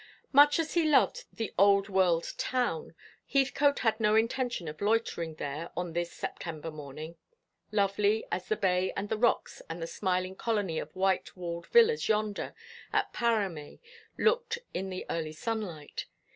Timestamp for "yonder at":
12.09-13.13